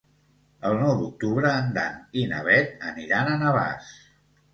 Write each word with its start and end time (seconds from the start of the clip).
El 0.69 0.77
nou 0.77 0.93
d'octubre 1.01 1.51
en 1.57 1.69
Dan 1.75 1.99
i 2.21 2.23
na 2.31 2.39
Bet 2.47 2.73
aniran 2.93 3.31
a 3.33 3.37
Navàs. 3.43 3.93